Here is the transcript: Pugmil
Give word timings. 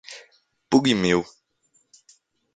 Pugmil 0.69 1.21